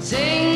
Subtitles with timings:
[0.00, 0.49] Sing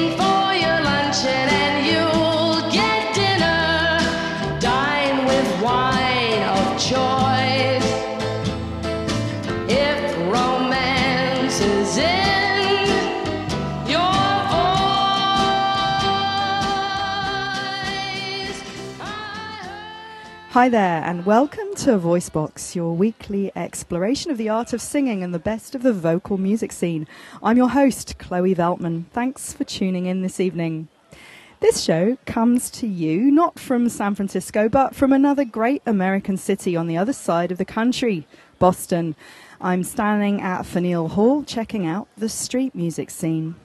[20.55, 25.34] Hi there, and welcome to Voicebox, your weekly exploration of the art of singing and
[25.34, 27.09] the best of the vocal music scene.
[27.43, 29.07] I'm your host, Chloe Veltman.
[29.11, 30.86] Thanks for tuning in this evening.
[31.59, 36.76] This show comes to you not from San Francisco, but from another great American city
[36.76, 38.24] on the other side of the country,
[38.60, 39.16] Boston.
[39.60, 43.56] I'm standing at Faneuil Hall checking out the street music scene.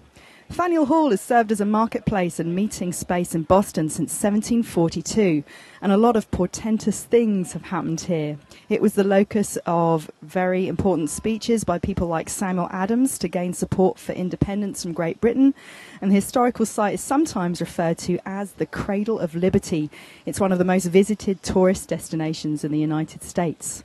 [0.50, 5.44] Faneuil Hall has served as a marketplace and meeting space in Boston since 1742,
[5.80, 8.38] and a lot of portentous things have happened here.
[8.68, 13.54] It was the locus of very important speeches by people like Samuel Adams to gain
[13.54, 15.54] support for independence from Great Britain,
[16.02, 19.92] and the historical site is sometimes referred to as the Cradle of Liberty.
[20.26, 23.84] It's one of the most visited tourist destinations in the United States.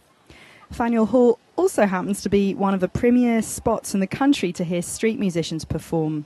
[0.72, 4.64] Faneuil Hall also happens to be one of the premier spots in the country to
[4.64, 6.24] hear street musicians perform.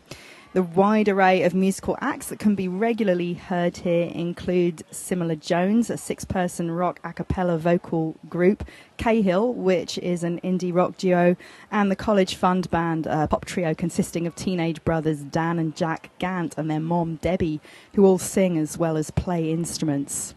[0.54, 5.90] The wide array of musical acts that can be regularly heard here include Simila Jones,
[5.90, 11.36] a six person rock a cappella vocal group, Cahill, which is an indie rock duo,
[11.70, 16.08] and the College Fund Band, a pop trio consisting of teenage brothers Dan and Jack
[16.18, 17.60] Gant and their mom Debbie,
[17.92, 20.34] who all sing as well as play instruments.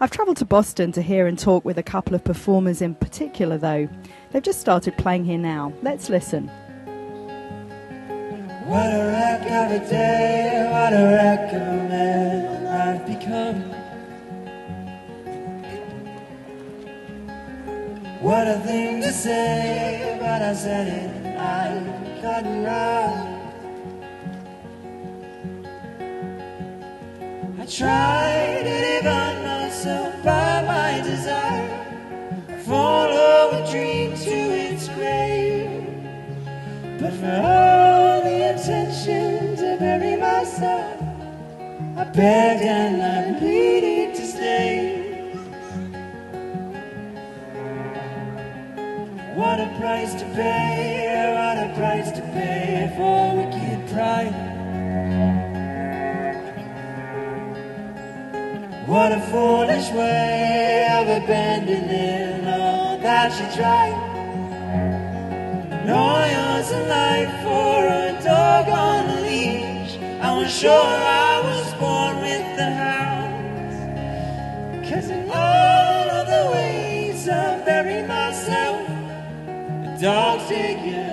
[0.00, 3.58] I've travelled to Boston to hear and talk with a couple of performers in particular,
[3.58, 3.86] though.
[4.30, 5.74] They've just started playing here now.
[5.82, 6.50] Let's listen.
[8.72, 13.60] What a wreck of a day, what a wreck of a man I've become.
[18.22, 23.20] What a thing to say, but I said it I've gotten wrong.
[27.60, 35.84] I tried to divide myself by my desire, follow a dream to its grave.
[36.98, 38.01] But for all
[38.68, 41.02] intention to bury myself,
[41.96, 45.02] I begged and I pleaded to stay.
[49.34, 54.34] What a price to pay, what a price to pay for wicked pride.
[58.86, 63.98] What a foolish way of abandoning all that she tried.
[65.84, 68.01] No yours life for
[68.42, 69.92] dog on a leash.
[70.28, 70.88] I was sure
[71.30, 73.76] I was born with the hounds.
[74.88, 78.82] Cause in all of the ways I bury myself,
[79.84, 81.11] the dogs take it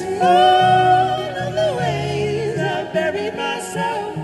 [0.00, 4.16] Of the ways I buried myself,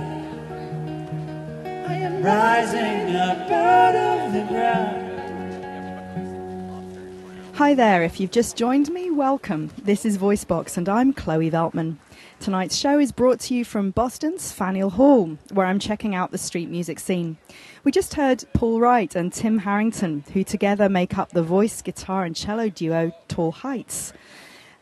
[1.89, 5.01] I am rising up out of the ground.
[7.57, 9.73] Hi there, if you've just joined me, welcome.
[9.83, 11.97] This is Voicebox, and I'm Chloe Veltman.
[12.39, 16.39] Tonight's show is brought to you from Boston's Faneuil Hall, where I'm checking out the
[16.39, 17.37] street music scene.
[17.83, 22.23] We just heard Paul Wright and Tim Harrington, who together make up the voice, guitar,
[22.25, 24.13] and cello duo Tall Heights.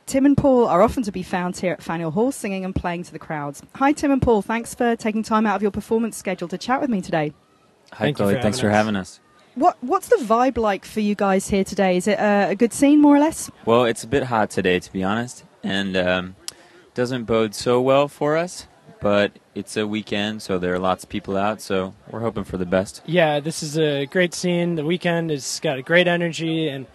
[0.06, 3.04] Tim and Paul are often to be found here at Faneuil Hall singing and playing
[3.04, 3.62] to the crowds.
[3.76, 4.42] Hi, Tim and Paul.
[4.42, 7.32] Thanks for taking time out of your performance schedule to chat with me today.
[7.92, 8.34] Hi, Thank Chloe.
[8.34, 9.20] for Thanks having for having us.
[9.54, 11.98] What What's the vibe like for you guys here today?
[11.98, 13.50] Is it uh, a good scene, more or less?
[13.64, 16.36] Well, it's a bit hot today, to be honest, and um,
[16.94, 18.66] doesn't bode so well for us.
[19.00, 21.60] But it's a weekend, so there are lots of people out.
[21.60, 23.02] So we're hoping for the best.
[23.04, 24.76] Yeah, this is a great scene.
[24.76, 26.86] The weekend has got a great energy, and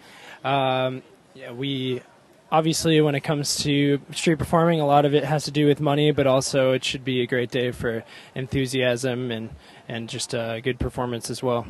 [0.42, 1.02] um,
[1.34, 2.02] yeah, we
[2.50, 5.80] obviously, when it comes to street performing, a lot of it has to do with
[5.80, 8.04] money, but also it should be a great day for
[8.34, 9.50] enthusiasm and,
[9.88, 11.66] and just a good performance as well.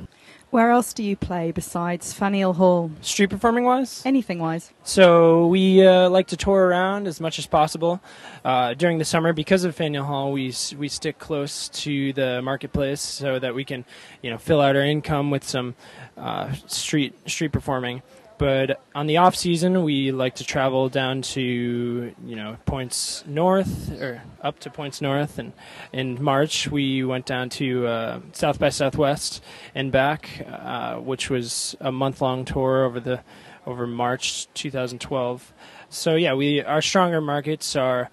[0.51, 2.91] Where else do you play besides Faneuil Hall?
[3.03, 4.03] Street performing wise?
[4.07, 4.73] Anything wise?
[4.83, 8.01] So we uh, like to tour around as much as possible
[8.47, 10.33] uh, during the summer because of Faneuil Hall.
[10.33, 13.85] We we stick close to the marketplace so that we can
[14.23, 15.75] you know fill out our income with some
[16.17, 18.01] uh, street street performing.
[18.39, 24.01] But on the off season, we like to travel down to you know points north
[24.01, 25.39] or up to points north.
[25.39, 25.53] And
[25.93, 29.43] in March, we went down to uh, South by Southwest
[29.75, 33.23] and back, uh, which was a month long tour over the
[33.67, 35.53] over March 2012.
[35.91, 38.09] So yeah, we our stronger markets are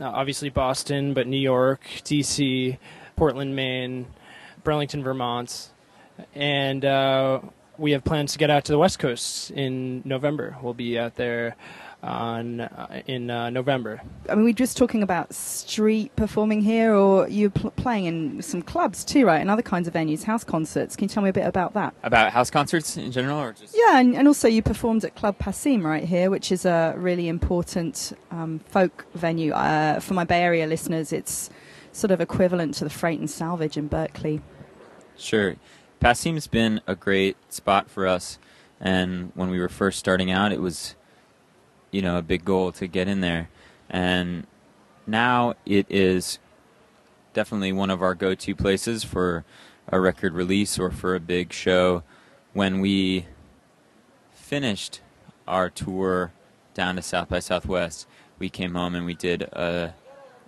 [0.00, 2.78] uh, obviously Boston, but New York, DC,
[3.14, 4.06] Portland, Maine,
[4.64, 5.70] Burlington, Vermont,
[6.34, 7.40] and uh,
[7.78, 10.56] we have plans to get out to the West Coast in November.
[10.60, 11.56] We'll be out there
[12.02, 14.00] on uh, in uh, November.
[14.28, 18.62] I mean, we're just talking about street performing here, or you're pl- playing in some
[18.62, 19.40] clubs too, right?
[19.40, 20.96] And other kinds of venues, house concerts.
[20.96, 21.94] Can you tell me a bit about that?
[22.02, 25.38] About house concerts in general, or just Yeah, and, and also you performed at Club
[25.38, 29.52] Passim right here, which is a really important um, folk venue.
[29.52, 31.50] Uh, for my Bay Area listeners, it's
[31.92, 34.40] sort of equivalent to the Freight and Salvage in Berkeley.
[35.16, 35.56] Sure.
[36.00, 38.38] Passim's been a great spot for us,
[38.80, 40.94] and when we were first starting out, it was,
[41.90, 43.48] you know, a big goal to get in there,
[43.90, 44.46] and
[45.06, 46.38] now it is
[47.32, 49.44] definitely one of our go-to places for
[49.88, 52.02] a record release or for a big show.
[52.52, 53.26] When we
[54.34, 55.00] finished
[55.46, 56.32] our tour
[56.74, 58.06] down to South by Southwest,
[58.38, 59.94] we came home and we did a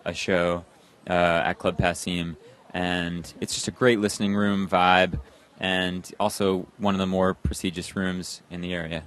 [0.04, 0.64] a show
[1.08, 1.12] uh,
[1.44, 2.36] at Club Passim,
[2.72, 5.20] and it's just a great listening room vibe,
[5.60, 9.04] and also one of the more prestigious rooms in the area.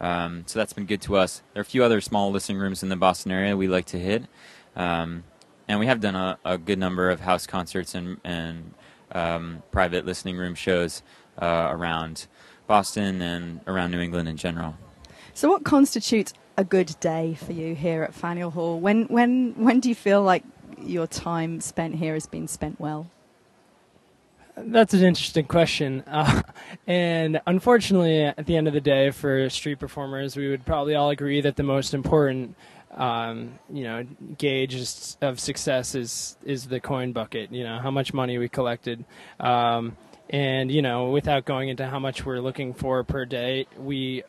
[0.00, 1.42] Um, so that's been good to us.
[1.52, 3.98] There are a few other small listening rooms in the Boston area we like to
[3.98, 4.24] hit,
[4.76, 5.24] um,
[5.66, 8.74] and we have done a, a good number of house concerts and, and
[9.12, 11.02] um, private listening room shows
[11.40, 12.26] uh, around
[12.66, 14.76] Boston and around New England in general.
[15.34, 18.78] So, what constitutes a good day for you here at Faneuil Hall?
[18.78, 20.44] When, when, when do you feel like
[20.80, 23.10] your time spent here has been spent well?
[24.64, 26.04] That's an interesting question.
[26.18, 26.42] Uh,
[26.86, 31.10] and unfortunately, at the end of the day, for street performers, we would probably all
[31.10, 32.56] agree that the most important,
[32.92, 34.04] um, you know,
[34.36, 34.74] gauge
[35.22, 37.52] of success is is the coin bucket.
[37.52, 39.04] You know, how much money we collected.
[39.38, 39.96] Um,
[40.30, 44.24] and you know, without going into how much we're looking for per day, we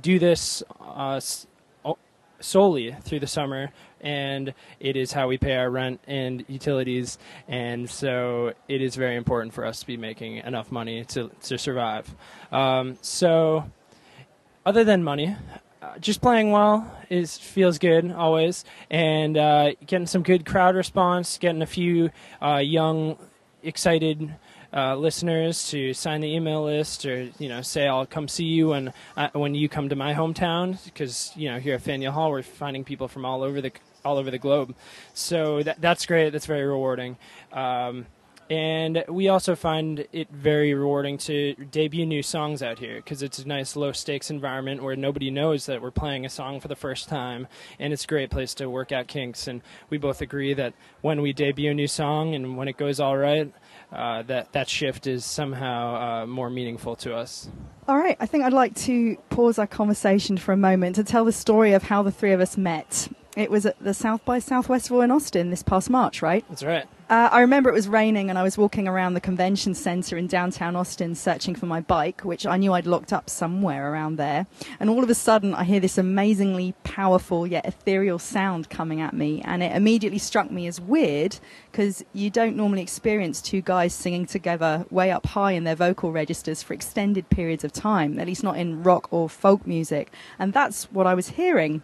[0.00, 1.20] do this uh,
[2.40, 3.70] solely through the summer
[4.00, 9.16] and it is how we pay our rent and utilities and so it is very
[9.16, 12.14] important for us to be making enough money to, to survive.
[12.50, 13.64] Um, so
[14.64, 15.36] other than money
[15.82, 21.38] uh, just playing well is feels good always and uh, getting some good crowd response
[21.38, 22.10] getting a few
[22.42, 23.16] uh, young
[23.62, 24.34] excited
[24.72, 28.68] uh, listeners to sign the email list or you know say I'll come see you
[28.68, 32.30] when uh, when you come to my hometown because you know here at Faneuil Hall
[32.30, 33.72] we're finding people from all over the
[34.04, 34.74] all over the globe.
[35.14, 36.30] So that, that's great.
[36.30, 37.16] That's very rewarding.
[37.52, 38.06] Um,
[38.48, 43.38] and we also find it very rewarding to debut new songs out here because it's
[43.38, 46.74] a nice low stakes environment where nobody knows that we're playing a song for the
[46.74, 47.46] first time
[47.78, 49.46] and it's a great place to work out kinks.
[49.46, 52.98] And we both agree that when we debut a new song and when it goes
[52.98, 53.52] all right
[53.92, 57.48] uh, that that shift is somehow uh, more meaningful to us
[57.88, 61.24] All right, I think I'd like to pause our conversation for a moment to tell
[61.24, 63.08] the story of how the three of us met.
[63.40, 66.44] It was at the South by Southwest Festival in Austin this past March, right?
[66.50, 69.74] that's right Uh, I remember it was raining and I was walking around the convention
[69.74, 73.90] center in downtown Austin searching for my bike, which I knew I'd locked up somewhere
[73.90, 74.46] around there.
[74.78, 79.12] And all of a sudden, I hear this amazingly powerful yet ethereal sound coming at
[79.12, 79.42] me.
[79.44, 81.40] And it immediately struck me as weird
[81.72, 86.12] because you don't normally experience two guys singing together way up high in their vocal
[86.12, 90.12] registers for extended periods of time, at least not in rock or folk music.
[90.38, 91.82] And that's what I was hearing.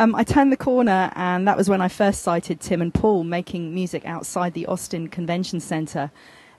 [0.00, 3.22] Um, I turned the corner, and that was when I first sighted Tim and Paul
[3.22, 6.10] making music outside the Austin Convention Center.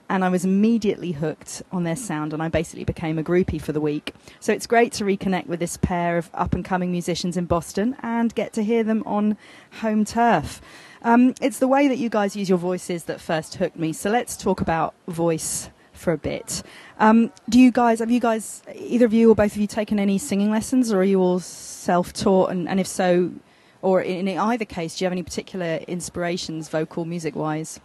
[0.08, 3.72] And I was immediately hooked on their sound, and I basically became a groupie for
[3.72, 4.14] the week.
[4.38, 7.96] So it's great to reconnect with this pair of up and coming musicians in Boston
[8.00, 9.36] and get to hear them on
[9.80, 10.60] home turf.
[11.02, 13.92] Um, it's the way that you guys use your voices that first hooked me.
[13.92, 15.68] So let's talk about voice
[16.02, 16.62] for a bit.
[16.98, 19.98] Um, do you guys, have you guys, either of you or both of you, taken
[19.98, 22.50] any singing lessons, or are you all self-taught?
[22.50, 23.32] And, and if so,
[23.80, 27.80] or in either case, do you have any particular inspirations, vocal, music-wise?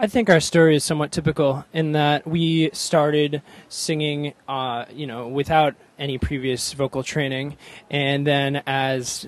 [0.00, 5.26] I think our story is somewhat typical in that we started singing, uh, you know,
[5.26, 7.56] without any previous vocal training,
[7.90, 9.26] and then as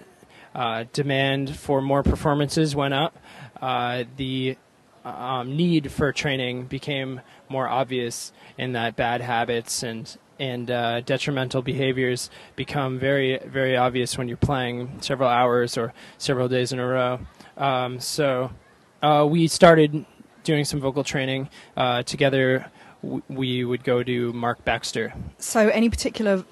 [0.55, 3.19] uh, demand for more performances went up,
[3.61, 4.57] uh, the
[5.05, 11.61] um, need for training became more obvious in that bad habits and and uh, detrimental
[11.61, 16.87] behaviors become very very obvious when you're playing several hours or several days in a
[16.87, 17.21] row.
[17.57, 18.51] Um, so
[19.03, 20.05] uh, we started
[20.45, 22.71] doing some vocal training uh, together.
[23.03, 25.13] W- we would go to Mark Baxter.
[25.39, 26.45] So, any particular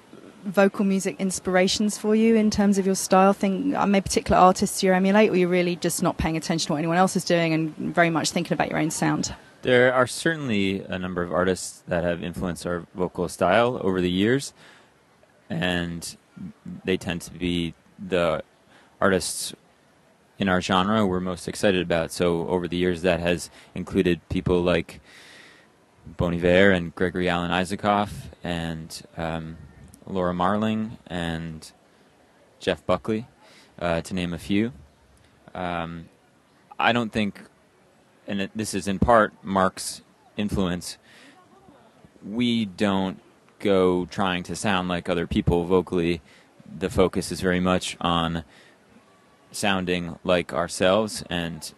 [0.43, 3.33] vocal music inspirations for you in terms of your style?
[3.33, 6.73] Thing, uh, maybe particular artists you emulate, or you're really just not paying attention to
[6.73, 9.33] what anyone else is doing and very much thinking about your own sound?
[9.61, 14.09] There are certainly a number of artists that have influenced our vocal style over the
[14.09, 14.53] years,
[15.49, 16.15] and
[16.85, 18.43] they tend to be the
[19.01, 19.53] artists
[20.37, 22.11] in our genre we're most excited about.
[22.11, 25.01] So over the years, that has included people like
[26.17, 28.09] Bon Iver and Gregory Alan Isakov
[28.43, 29.57] and um,
[30.09, 31.71] Laura Marling and
[32.59, 33.27] Jeff Buckley,
[33.79, 34.73] uh, to name a few.
[35.53, 36.09] Um,
[36.79, 37.41] I don't think,
[38.27, 40.01] and it, this is in part Mark's
[40.35, 40.97] influence.
[42.25, 43.21] We don't
[43.59, 46.21] go trying to sound like other people vocally.
[46.77, 48.43] The focus is very much on
[49.51, 51.73] sounding like ourselves and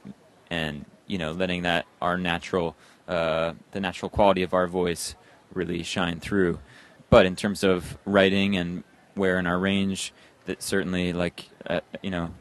[0.50, 2.76] and you know letting that our natural
[3.08, 5.16] uh, the natural quality of our voice
[5.54, 6.60] really shine through.
[7.12, 10.14] But in terms of writing and where in our range,
[10.46, 12.32] that certainly like uh, you know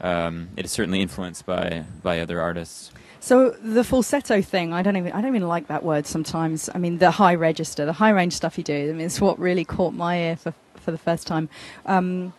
[0.00, 2.90] um, it is certainly influenced by by other artists.
[3.20, 6.68] So the falsetto thing, I don't even I don't even like that word sometimes.
[6.74, 8.90] I mean the high register, the high range stuff you do.
[8.90, 11.48] I mean it's what really caught my ear for for the first time.
[11.86, 12.32] Um,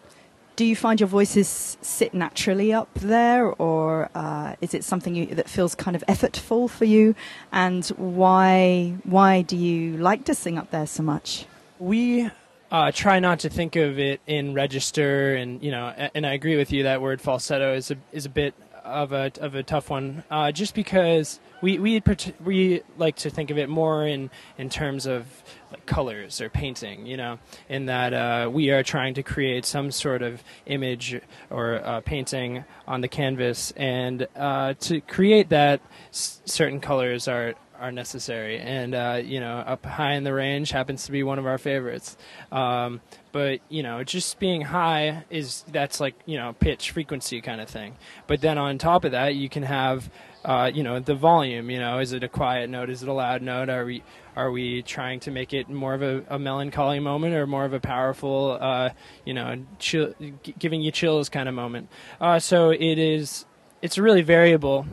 [0.57, 5.27] do you find your voices sit naturally up there, or uh, is it something you,
[5.27, 7.15] that feels kind of effortful for you?
[7.51, 11.45] And why why do you like to sing up there so much?
[11.79, 12.29] We
[12.71, 16.57] uh, try not to think of it in register, and you know, and I agree
[16.57, 19.91] with you that word falsetto is a is a bit of a of a tough
[19.91, 22.01] one, uh, just because we we
[22.43, 25.25] we like to think of it more in in terms of
[25.71, 29.91] like colors or painting, you know, in that uh, we are trying to create some
[29.91, 36.79] sort of image or uh, painting on the canvas, and uh, to create that, certain
[36.79, 41.11] colors are are necessary, and uh, you know, up high in the range happens to
[41.11, 42.17] be one of our favorites.
[42.51, 47.61] Um, but you know, just being high is that's like you know pitch frequency kind
[47.61, 47.95] of thing.
[48.25, 50.09] But then on top of that, you can have
[50.48, 51.70] uh, you know the volume.
[51.70, 52.89] You know, is it a quiet note?
[52.89, 53.70] Is it a loud note?
[53.70, 54.01] Are we
[54.36, 57.74] are we trying to make it more of a, a melancholy moment or more of
[57.74, 58.92] a powerful, uh,
[59.25, 60.13] you know, chill,
[60.58, 61.89] giving you chills kind of moment?
[62.22, 63.46] Uh, so it is.
[63.82, 64.88] It's really variable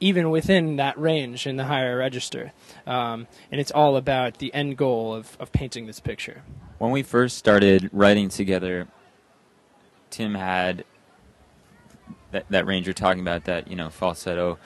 [0.00, 2.52] even within that range in the higher register.
[2.86, 6.42] Um, and it's all about the end goal of, of painting this picture.
[6.78, 8.88] When we first started writing together,
[10.10, 10.84] Tim had
[12.32, 14.58] that, that range you're talking about, that you know falsetto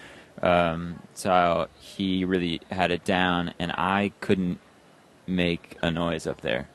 [0.43, 1.69] um, style.
[1.79, 4.59] He really had it down, and I couldn't
[5.27, 6.69] make a noise up there.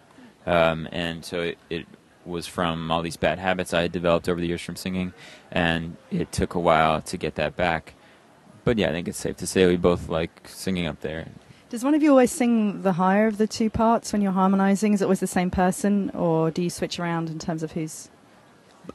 [0.45, 1.85] Um, and so it, it
[2.25, 5.13] was from all these bad habits I had developed over the years from singing,
[5.51, 7.93] and it took a while to get that back.
[8.63, 11.27] But yeah, I think it's safe to say we both like singing up there.
[11.69, 14.93] Does one of you always sing the higher of the two parts when you're harmonising?
[14.93, 18.09] Is it always the same person, or do you switch around in terms of who's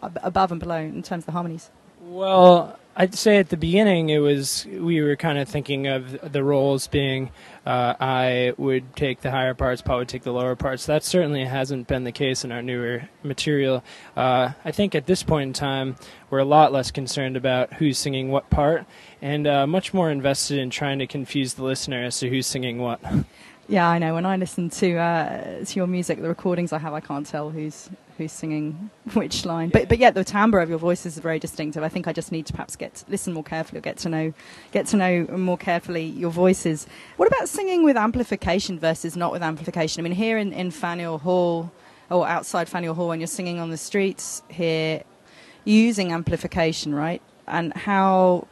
[0.03, 1.71] above and below in terms of the harmonies?
[2.09, 6.45] Well, I'd say at the beginning it was we were kind of thinking of the
[6.45, 7.33] roles being
[7.67, 10.87] uh, I would take the higher parts, Paul would take the lower parts.
[10.87, 13.83] That certainly hasn't been the case in our newer material.
[14.17, 15.97] Uh, I think at this point in time
[16.31, 18.87] we're a lot less concerned about who's singing what part
[19.21, 22.79] and uh, much more invested in trying to confuse the listener as to who's singing
[22.79, 23.01] what.
[23.69, 24.15] Yeah, I know.
[24.15, 27.51] When I listen to uh, to your music, the recordings I have, I can't tell
[27.51, 29.71] who's who's singing which line.
[29.71, 31.83] But but yet the timbre of your voice is very distinctive.
[31.83, 34.09] I think I just need to perhaps get to listen more carefully, or get to
[34.09, 34.33] know
[34.71, 36.87] get to know more carefully your voices.
[37.17, 40.01] What about singing with amplification versus not with amplification?
[40.01, 41.73] I mean, here in in Faneuil Hall
[42.09, 45.03] or outside Faneuil Hall, when you're singing on the streets here,
[45.65, 47.21] using amplification, right?
[47.49, 48.47] And how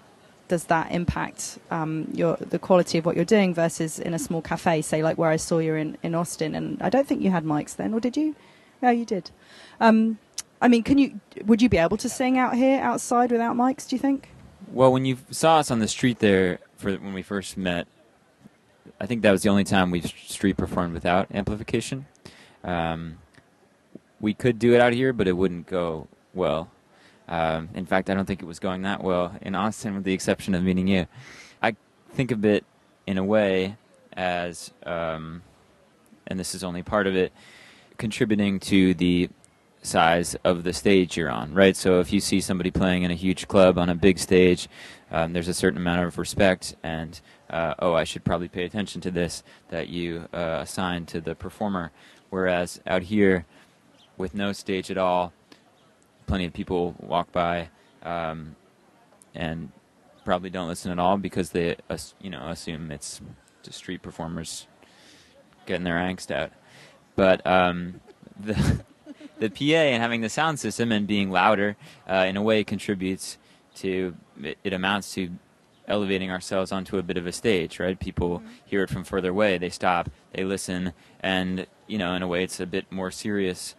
[0.48, 4.42] does that impact um, your the quality of what you're doing versus in a small
[4.42, 6.54] cafe, say like where I saw you in, in Austin?
[6.54, 8.34] And I don't think you had mics then, or did you?
[8.82, 9.30] No, you did.
[9.80, 10.18] Um,
[10.60, 11.20] I mean, can you?
[11.44, 13.88] Would you be able to sing out here outside without mics?
[13.88, 14.28] Do you think?
[14.72, 17.86] Well, when you saw us on the street there for when we first met,
[19.00, 22.06] I think that was the only time we street performed without amplification.
[22.62, 23.18] Um,
[24.20, 26.70] we could do it out here, but it wouldn't go well.
[27.28, 30.12] Um, in fact, I don't think it was going that well in Austin, with the
[30.12, 31.06] exception of meeting you.
[31.62, 31.76] I
[32.12, 32.64] think of it
[33.06, 33.76] in a way
[34.12, 35.42] as, um,
[36.26, 37.32] and this is only part of it,
[37.98, 39.30] contributing to the
[39.82, 41.76] size of the stage you're on, right?
[41.76, 44.68] So if you see somebody playing in a huge club on a big stage,
[45.10, 49.00] um, there's a certain amount of respect and, uh, oh, I should probably pay attention
[49.02, 51.92] to this that you uh, assign to the performer.
[52.30, 53.44] Whereas out here,
[54.16, 55.32] with no stage at all,
[56.26, 57.70] plenty of people walk by
[58.02, 58.56] um,
[59.34, 59.70] and
[60.24, 61.76] probably don't listen at all because they,
[62.20, 63.20] you know, assume it's
[63.62, 64.66] just street performers
[65.66, 66.52] getting their angst out.
[67.16, 68.00] But um,
[68.40, 68.84] the
[69.38, 71.76] the PA and having the sound system and being louder
[72.08, 73.38] uh, in a way contributes
[73.76, 75.30] to it, it amounts to
[75.86, 77.98] elevating ourselves onto a bit of a stage, right?
[77.98, 82.28] People hear it from further away, they stop, they listen, and you know, in a
[82.28, 83.74] way, it's a bit more serious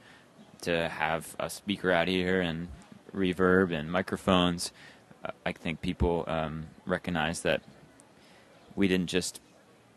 [0.65, 2.67] to have a speaker out here and
[3.15, 4.71] reverb and microphones.
[5.23, 7.61] Uh, I think people um, recognize that
[8.75, 9.39] we didn't just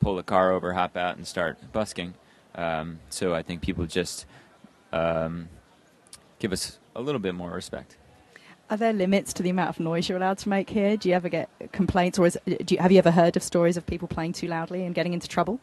[0.01, 2.15] pull the car over, hop out, and start busking.
[2.55, 4.27] Um, so I think people just
[4.93, 5.49] um,
[6.39, 7.97] give us a little bit more respect.
[8.71, 10.97] Are there limits to the amount of noise you're allowed to make here?
[10.97, 13.77] Do you ever get complaints, or is, do you, have you ever heard of stories
[13.77, 15.59] of people playing too loudly and getting into trouble?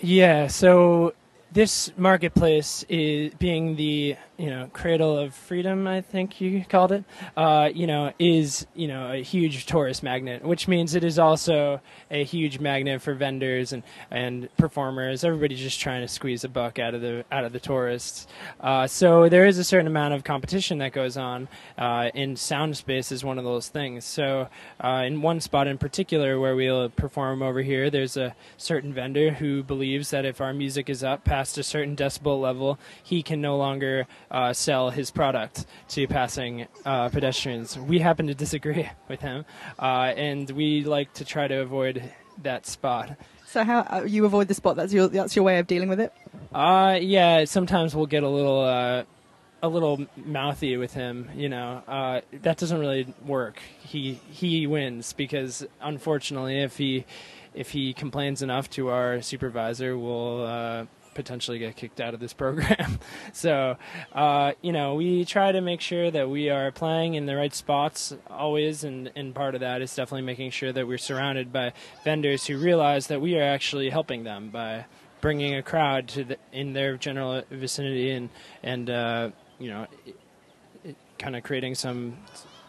[0.00, 1.14] Yeah, so
[1.54, 7.04] this marketplace is being the you know cradle of freedom, I think you called it.
[7.36, 11.80] Uh, you know, is you know a huge tourist magnet, which means it is also
[12.10, 15.24] a huge magnet for vendors and and performers.
[15.24, 18.26] Everybody's just trying to squeeze a buck out of the out of the tourists.
[18.60, 21.48] Uh, so there is a certain amount of competition that goes on.
[21.78, 24.04] Uh, in sound space is one of those things.
[24.04, 24.48] So
[24.80, 29.30] uh, in one spot in particular where we'll perform over here, there's a certain vendor
[29.30, 33.40] who believes that if our music is up past a certain decibel level, he can
[33.40, 37.78] no longer uh, sell his product to passing uh, pedestrians.
[37.78, 39.44] We happen to disagree with him,
[39.78, 42.02] uh, and we like to try to avoid
[42.42, 43.16] that spot.
[43.46, 44.74] So how uh, you avoid the spot?
[44.74, 46.12] That's your that's your way of dealing with it.
[46.52, 49.04] Uh, yeah, sometimes we'll get a little, uh,
[49.62, 51.30] a little mouthy with him.
[51.36, 53.60] You know, uh, that doesn't really work.
[53.84, 57.04] He he wins because unfortunately, if he
[57.54, 62.32] if he complains enough to our supervisor, we'll uh, potentially get kicked out of this
[62.32, 62.98] program.
[63.32, 63.76] so,
[64.12, 67.54] uh, you know, we try to make sure that we are playing in the right
[67.54, 71.72] spots always, and, and part of that is definitely making sure that we're surrounded by
[72.04, 74.84] vendors who realize that we are actually helping them by
[75.20, 78.28] bringing a crowd to the, in their general vicinity and
[78.62, 79.86] and uh, you know,
[81.18, 82.18] kind of creating some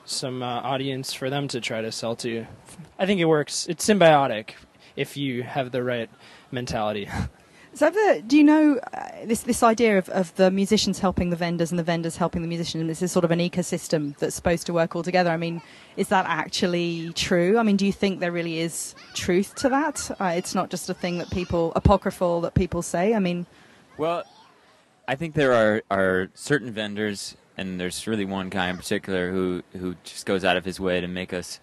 [0.06, 2.46] some uh, audience for them to try to sell to.
[2.98, 3.68] I think it works.
[3.68, 4.52] It's symbiotic
[4.96, 6.10] if you have the right
[6.52, 7.10] mentality.
[7.76, 7.92] So,
[8.26, 11.78] do you know uh, this this idea of, of the musicians helping the vendors and
[11.78, 12.88] the vendors helping the musicians?
[12.88, 15.30] This is sort of an ecosystem that's supposed to work all together.
[15.30, 15.62] I mean,
[15.98, 17.58] is that actually true?
[17.58, 20.10] I mean, do you think there really is truth to that?
[20.22, 23.14] Uh, it's not just a thing that people apocryphal that people say.
[23.14, 23.46] I mean,
[23.98, 24.24] Well,
[25.06, 29.64] I think there are, are certain vendors, and there's really one guy in particular who,
[29.74, 31.60] who just goes out of his way to make us,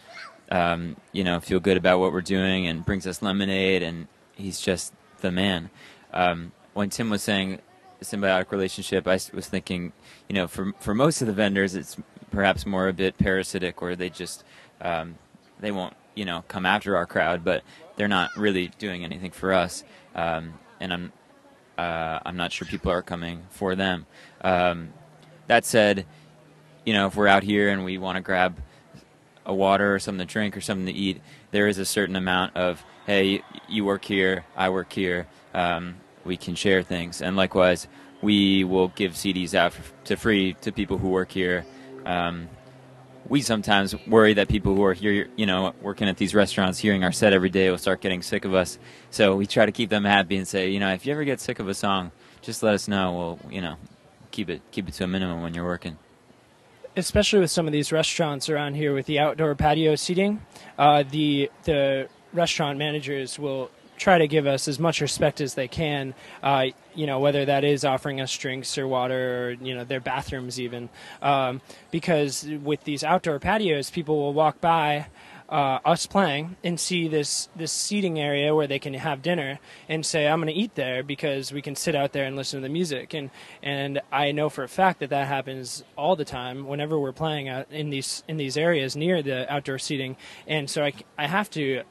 [0.51, 4.61] um, you know, feel good about what we're doing and brings us lemonade, and he's
[4.61, 5.71] just the man.
[6.13, 7.61] Um, when Tim was saying
[8.03, 9.93] symbiotic relationship, I was thinking,
[10.29, 11.97] you know, for for most of the vendors, it's
[12.31, 14.45] perhaps more a bit parasitic, where they just
[14.81, 15.17] um,
[15.61, 17.63] they won't, you know, come after our crowd, but
[17.97, 19.85] they're not really doing anything for us.
[20.15, 21.13] Um, and I'm
[21.79, 24.07] uh, I'm not sure people are coming for them.
[24.43, 24.93] Um,
[25.47, 26.07] that said,
[26.85, 28.61] you know, if we're out here and we want to grab
[29.45, 31.21] a water or something to drink or something to eat,
[31.51, 36.37] there is a certain amount of, hey, you work here, I work here, um, we
[36.37, 37.23] can share things.
[37.23, 37.89] And likewise,
[38.23, 41.65] we will give CDs out f- to free to people who work here.
[42.07, 42.49] Um,
[43.29, 47.05] we sometimes worry that people who are here, you know, working at these restaurants, hearing
[47.05, 48.79] our set every day, will start getting sick of us.
[49.11, 51.41] So we try to keep them happy and say, you know, if you ever get
[51.41, 52.11] sick of a song,
[52.43, 53.39] just let us know.
[53.43, 53.77] We'll, you know,
[54.33, 55.99] keep it keep it to a minimum when you're working.
[56.97, 60.43] especially with some of these restaurants around here with the outdoor patio seating,
[60.79, 63.71] uh, the the restaurant managers will
[64.03, 66.13] try to give us as much respect as they can.
[66.43, 70.01] Uh, you know, whether that is offering us drinks or water, or you know, their
[70.01, 70.89] bathrooms even,
[71.23, 71.61] um,
[71.91, 75.07] because with these outdoor patios, people will walk by.
[75.49, 80.07] Uh, us playing and see this this seating area where they can have dinner and
[80.07, 82.63] say I'm going to eat there because we can sit out there and listen to
[82.67, 83.29] the music and
[83.63, 87.51] and I know for a fact that that happens all the time whenever we're playing
[87.51, 91.51] out in these in these areas near the outdoor seating and so I, I have
[91.51, 91.83] to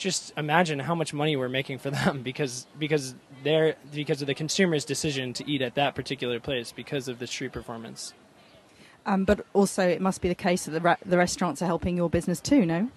[0.00, 4.34] just imagine how much money we're making for them because because they're because of the
[4.34, 8.12] consumer's decision to eat at that particular place because of the street performance.
[9.06, 11.96] um, but also it must be the case that the, ra- the restaurants are helping
[11.96, 12.66] your business too.
[12.66, 12.90] No,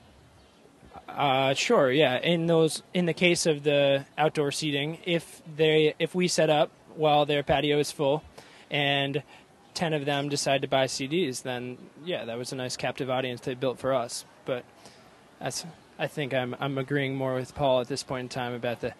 [1.07, 2.17] Uh, sure, yeah.
[2.19, 6.71] In those, in the case of the outdoor seating, if they, if we set up
[6.95, 8.23] while their patio is full,
[8.71, 9.21] and
[9.73, 13.41] ten of them decide to buy CDs, then yeah, that was a nice captive audience
[13.41, 14.25] they built for us.
[14.45, 14.63] But
[15.39, 15.65] that's,
[15.99, 18.93] I think I'm, I'm agreeing more with Paul at this point in time about the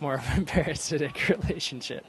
[0.00, 2.04] more of a parasitic relationship.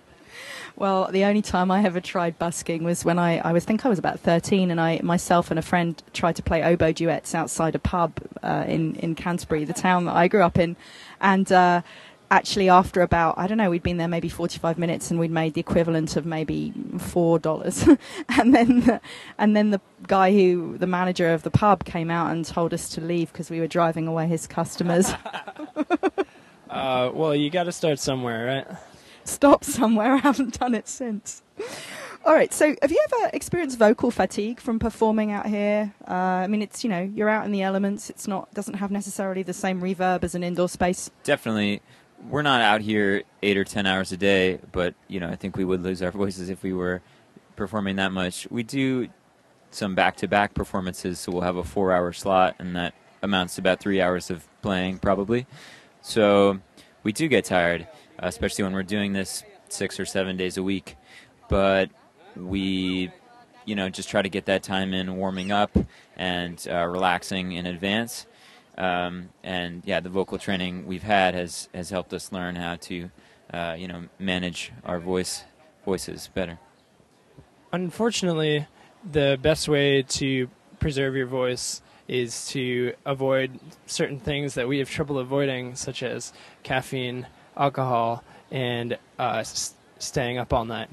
[0.75, 3.89] Well, the only time I ever tried busking was when I, I was think I
[3.89, 7.75] was about 13 and I myself and a friend tried to play oboe duets outside
[7.75, 10.75] a pub uh, in, in Canterbury, the town that I grew up in.
[11.19, 11.81] And uh,
[12.31, 15.53] actually after about, I don't know, we'd been there maybe 45 minutes and we'd made
[15.53, 17.99] the equivalent of maybe $4.
[18.37, 19.01] and then the,
[19.37, 22.89] and then the guy who, the manager of the pub came out and told us
[22.89, 25.13] to leave because we were driving away his customers.
[26.69, 28.77] Uh, well, you got to start somewhere, right?
[29.29, 30.13] stop somewhere.
[30.13, 31.41] I haven't done it since.
[32.25, 32.53] All right.
[32.53, 35.93] So, have you ever experienced vocal fatigue from performing out here?
[36.07, 38.09] Uh, I mean, it's you know you're out in the elements.
[38.09, 41.09] It's not doesn't have necessarily the same reverb as an indoor space.
[41.23, 41.81] Definitely,
[42.27, 45.55] we're not out here eight or ten hours a day, but you know I think
[45.55, 47.01] we would lose our voices if we were
[47.55, 48.47] performing that much.
[48.49, 49.09] We do
[49.71, 54.01] some back-to-back performances, so we'll have a four-hour slot, and that amounts to about three
[54.01, 55.45] hours of playing probably.
[56.01, 56.59] So
[57.03, 57.87] we do get tired
[58.21, 60.95] especially when we're doing this six or seven days a week.
[61.47, 61.89] But
[62.35, 63.11] we,
[63.65, 65.77] you know, just try to get that time in warming up
[66.15, 68.25] and uh, relaxing in advance.
[68.79, 73.11] Um, and yeah, the vocal training we've had has has helped us learn how to,
[73.53, 75.43] uh, you know, manage our voice
[75.85, 76.57] voices better.
[77.71, 78.67] Unfortunately,
[79.11, 84.89] the best way to preserve your voice is to avoid certain things that we have
[84.89, 90.89] trouble avoiding, such as caffeine, alcohol, and uh, s- staying up all night.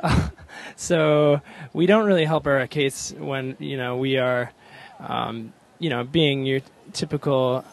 [0.76, 1.40] so
[1.72, 4.52] we don't really help our case when you know we are,
[5.00, 6.60] um, you know, being your
[6.92, 7.64] typical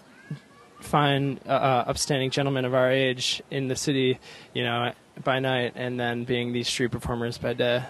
[0.80, 4.20] fine, uh, uh, upstanding gentleman of our age in the city,
[4.54, 4.94] you know,
[5.24, 7.84] by night, and then being these street performers by day.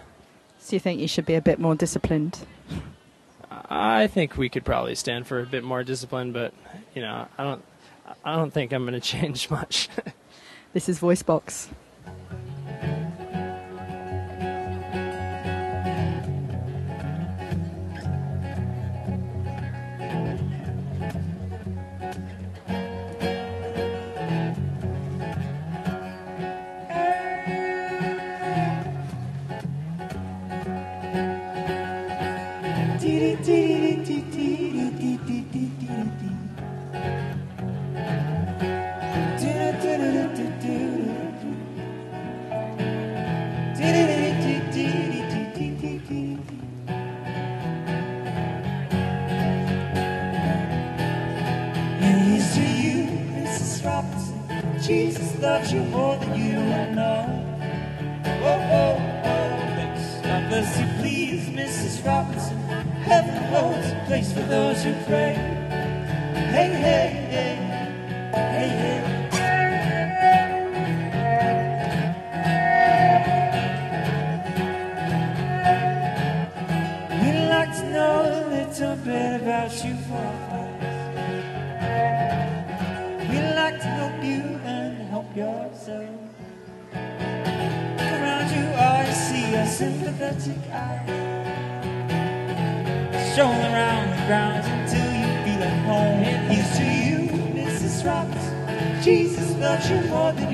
[0.60, 2.40] So, you think you should be a bit more disciplined?
[3.70, 6.54] I think we could probably stand for a bit more discipline, but
[6.94, 7.64] you know, I don't.
[8.24, 9.90] I don't think I'm going to change much.
[10.74, 11.70] This is Voicebox.
[55.48, 56.60] Loves you more than you
[56.94, 57.24] know.
[58.26, 60.22] Oh, oh, oh.
[60.24, 62.06] God bless you, please, Mrs.
[62.06, 62.58] Robinson.
[63.08, 65.57] Heaven holds a place for those who pray.
[99.80, 100.47] de um modo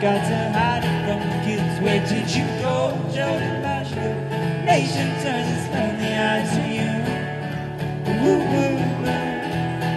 [0.00, 1.78] got to hide it from the kids.
[1.82, 4.64] Where did you go, Joe DiMaggio?
[4.64, 6.92] Nation turns its lonely eyes to you.
[8.22, 9.20] Woo, woo, woo.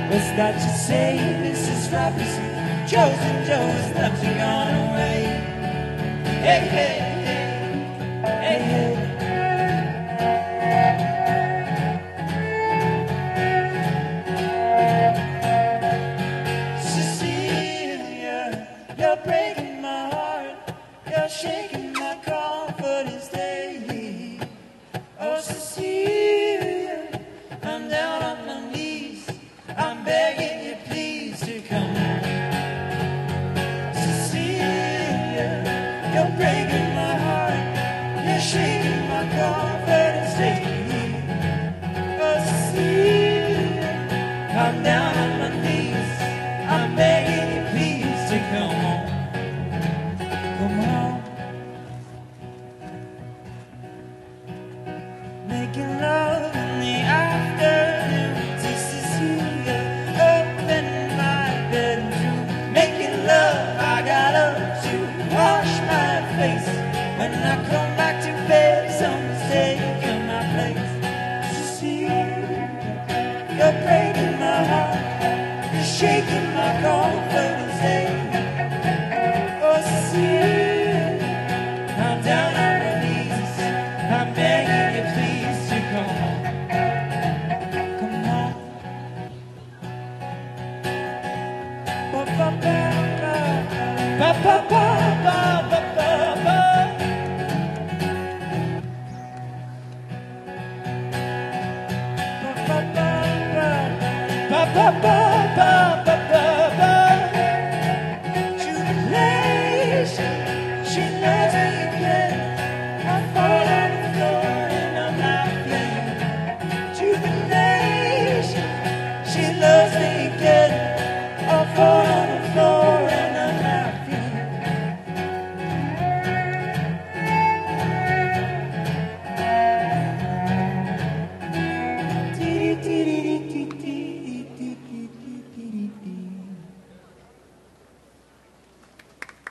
[0.10, 1.90] What's that you say, Mrs.
[1.94, 2.54] Robinson?
[2.86, 5.24] Joe's Joe has left you gone away.
[6.44, 7.03] Hey, hey.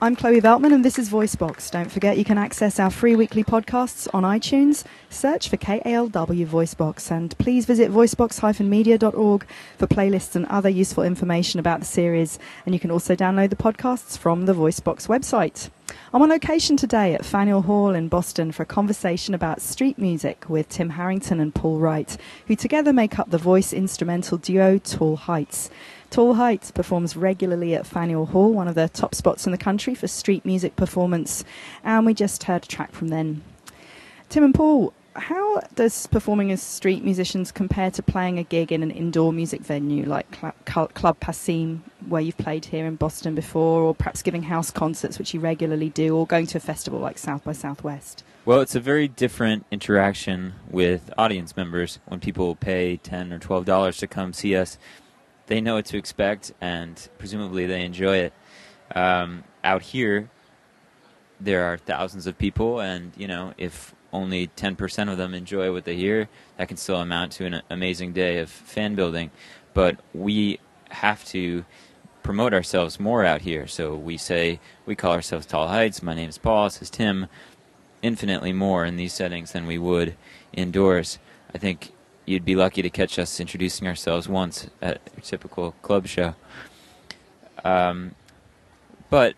[0.02, 1.70] I'm Chloe Veltman, and this is VoiceBox.
[1.70, 4.82] Don't forget you can access our free weekly podcasts on iTunes.
[5.10, 9.46] Search for KALW VoiceBox, and please visit voicebox-media.org
[9.78, 12.40] for playlists and other useful information about the series.
[12.66, 15.70] And you can also download the podcasts from the VoiceBox website.
[16.12, 20.48] I'm on location today at Faneuil Hall in Boston for a conversation about street music
[20.48, 22.16] with Tim Harrington and Paul Wright,
[22.48, 25.70] who together make up the voice instrumental duo Tall Heights.
[26.12, 29.94] Tall Heights performs regularly at Faneuil Hall, one of the top spots in the country
[29.94, 31.42] for street music performance,
[31.82, 33.42] and we just heard a track from them.
[34.28, 38.82] Tim and Paul, how does performing as street musicians compare to playing a gig in
[38.82, 43.34] an indoor music venue like Cl- Cl- Club Passim, where you've played here in Boston
[43.34, 47.00] before, or perhaps giving house concerts, which you regularly do, or going to a festival
[47.00, 48.22] like South by Southwest?
[48.44, 52.00] Well, it's a very different interaction with audience members.
[52.06, 54.76] When people pay ten or twelve dollars to come see us,
[55.52, 58.32] they know what to expect, and presumably they enjoy it.
[58.94, 60.30] Um, out here,
[61.38, 65.70] there are thousands of people, and you know, if only ten percent of them enjoy
[65.70, 69.30] what they hear, that can still amount to an amazing day of fan building.
[69.74, 71.66] But we have to
[72.22, 73.66] promote ourselves more out here.
[73.66, 76.02] So we say we call ourselves Tall Heights.
[76.02, 76.64] My name is Paul.
[76.64, 77.26] This is Tim.
[78.00, 80.16] Infinitely more in these settings than we would
[80.54, 81.18] indoors.
[81.54, 81.92] I think
[82.24, 86.34] you'd be lucky to catch us introducing ourselves once at a typical club show.
[87.64, 88.14] Um,
[89.10, 89.34] but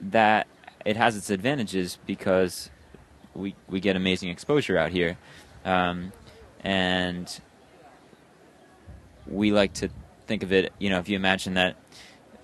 [0.00, 0.46] that
[0.84, 2.70] it has its advantages because
[3.34, 5.18] we we get amazing exposure out here,
[5.64, 6.12] um,
[6.64, 7.40] and
[9.26, 9.90] we like to
[10.26, 10.72] think of it.
[10.78, 11.76] You know, if you imagine that,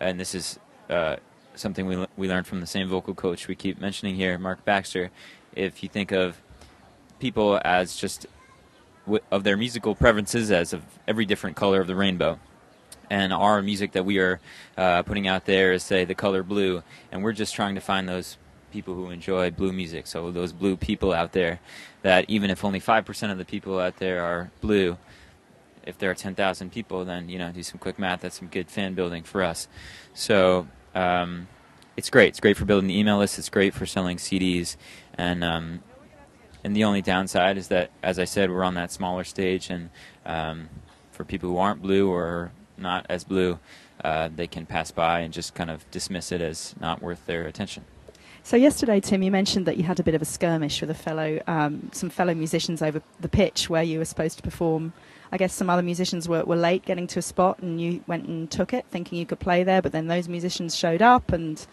[0.00, 0.58] and this is
[0.90, 1.16] uh,
[1.54, 5.10] something we we learned from the same vocal coach we keep mentioning here, Mark Baxter.
[5.54, 6.40] If you think of
[7.18, 8.26] people as just
[9.30, 12.38] of their musical preferences as of every different color of the rainbow.
[13.08, 14.40] And our music that we are
[14.76, 18.08] uh, putting out there is, say, the color blue, and we're just trying to find
[18.08, 18.36] those
[18.72, 20.06] people who enjoy blue music.
[20.06, 21.60] So those blue people out there,
[22.02, 24.98] that even if only five percent of the people out there are blue,
[25.84, 28.20] if there are ten thousand people, then you know, do some quick math.
[28.20, 29.68] That's some good fan building for us.
[30.14, 31.48] So um,
[31.96, 32.28] it's great.
[32.28, 33.38] It's great for building the email list.
[33.38, 34.76] It's great for selling CDs,
[35.16, 35.82] and um,
[36.66, 39.88] and the only downside is that, as I said, we're on that smaller stage, and
[40.24, 40.68] um,
[41.12, 43.60] for people who aren't blue or not as blue,
[44.02, 47.46] uh, they can pass by and just kind of dismiss it as not worth their
[47.46, 47.84] attention.
[48.42, 50.94] So yesterday, Tim, you mentioned that you had a bit of a skirmish with a
[50.94, 54.92] fellow, um, some fellow musicians over the pitch where you were supposed to perform.
[55.30, 58.26] I guess some other musicians were, were late getting to a spot, and you went
[58.26, 59.82] and took it, thinking you could play there.
[59.82, 61.64] But then those musicians showed up, and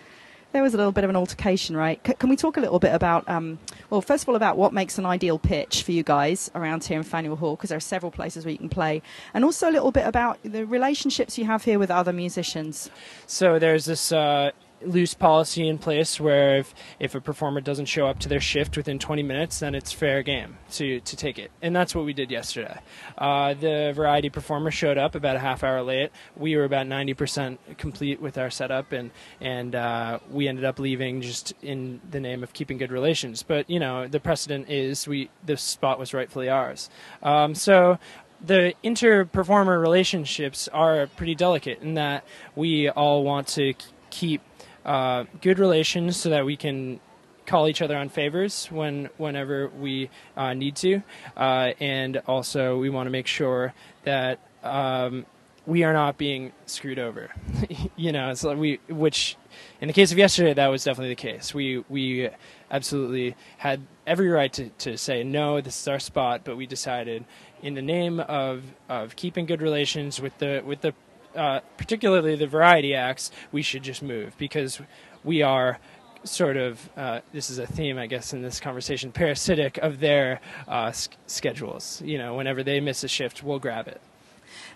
[0.53, 1.99] there was a little bit of an altercation, right?
[2.07, 4.71] C- can we talk a little bit about, um, well, first of all, about what
[4.71, 7.81] makes an ideal pitch for you guys around here in Faneuil Hall, because there are
[7.81, 9.01] several places where you can play,
[9.33, 12.89] and also a little bit about the relationships you have here with other musicians.
[13.27, 14.51] So there's this uh,
[14.85, 18.77] loose policy in place where if, if a performer doesn't show up to their shift
[18.77, 21.51] within 20 minutes, then it's fair game to, to take it.
[21.61, 22.79] And that's what we did yesterday.
[23.17, 26.11] Uh, the variety performer showed up about a half hour late.
[26.35, 31.21] We were about 90% complete with our setup, and, and uh, we ended up leaving
[31.21, 33.43] just in the name of keeping good relations.
[33.43, 36.89] But, you know, the precedent is we the spot was rightfully ours.
[37.21, 37.97] Um, so
[38.43, 43.73] the inter performer relationships are pretty delicate in that we all want to
[44.09, 44.41] keep
[44.85, 46.99] uh, good relations so that we can
[47.45, 51.01] call each other on favors when whenever we uh, need to,
[51.35, 55.25] uh, and also we want to make sure that um,
[55.65, 57.31] we are not being screwed over.
[57.95, 59.37] you know, so we which
[59.81, 61.53] in the case of yesterday that was definitely the case.
[61.53, 62.29] We we
[62.71, 67.25] absolutely had every right to, to say no, this is our spot, but we decided
[67.61, 70.93] in the name of of keeping good relations with the with the
[71.35, 74.79] uh, particularly the variety acts, we should just move because
[75.23, 75.79] we are
[76.23, 80.39] sort of uh, this is a theme, I guess, in this conversation, parasitic of their
[80.67, 82.01] uh, s- schedules.
[82.03, 84.01] You know, whenever they miss a shift, we'll grab it.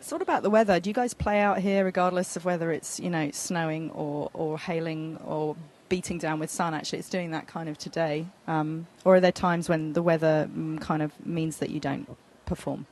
[0.02, 0.80] So what about the weather?
[0.80, 4.58] Do you guys play out here regardless of whether it's you know snowing or or
[4.58, 5.56] hailing or
[5.90, 6.74] beating down with sun?
[6.74, 8.28] Actually, it's doing that kind of today.
[8.48, 12.18] Um, or are there times when the weather mm, kind of means that you don't
[12.46, 12.86] perform?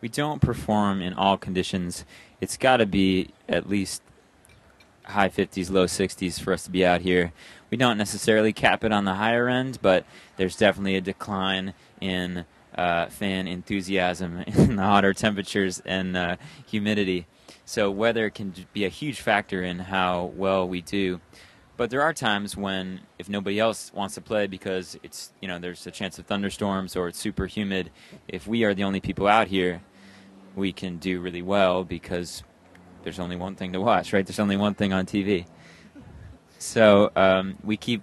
[0.00, 2.04] We don't perform in all conditions.
[2.44, 4.02] It's got to be at least
[5.04, 7.32] high 50s, low 60s for us to be out here.
[7.70, 10.04] We don't necessarily cap it on the higher end, but
[10.36, 12.44] there's definitely a decline in
[12.76, 17.26] uh, fan enthusiasm in the hotter temperatures and uh, humidity.
[17.64, 21.22] So weather can be a huge factor in how well we do.
[21.78, 25.58] But there are times when, if nobody else wants to play because it's you know
[25.58, 27.90] there's a chance of thunderstorms or it's super humid,
[28.28, 29.80] if we are the only people out here,
[30.56, 32.42] we can do really well because
[33.02, 34.26] there's only one thing to watch, right?
[34.26, 35.46] There's only one thing on TV.
[36.58, 38.02] So um, we keep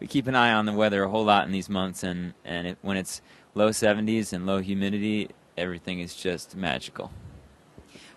[0.00, 2.66] we keep an eye on the weather a whole lot in these months, and and
[2.66, 3.22] it, when it's
[3.54, 7.10] low 70s and low humidity, everything is just magical.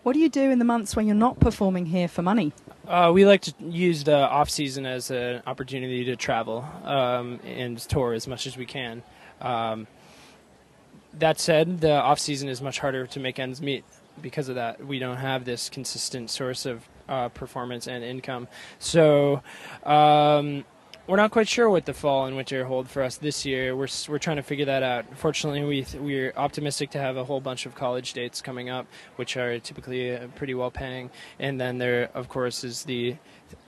[0.03, 2.53] What do you do in the months when you're not performing here for money?
[2.87, 7.77] Uh, we like to use the off season as an opportunity to travel um, and
[7.79, 9.01] tour as much as we can.
[9.41, 9.87] Um,
[11.19, 13.83] that said, the off season is much harder to make ends meet
[14.21, 14.85] because of that.
[14.85, 18.47] We don't have this consistent source of uh, performance and income.
[18.79, 19.41] So
[19.83, 20.65] um,
[21.07, 23.75] we're not quite sure what the fall and winter hold for us this year.
[23.75, 25.05] We're we're trying to figure that out.
[25.17, 29.37] Fortunately, we we're optimistic to have a whole bunch of college dates coming up, which
[29.37, 31.11] are typically uh, pretty well paying.
[31.39, 33.19] And then there, of course, is the th-